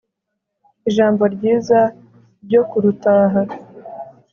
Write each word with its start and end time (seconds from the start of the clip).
Ijambo 0.89 1.23
ryiza 1.33 1.79
ryo 2.43 2.61
kurutaha 2.69 3.41